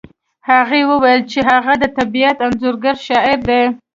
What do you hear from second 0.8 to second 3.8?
وویل چې هغه د طبیعت انځورګر شاعر دی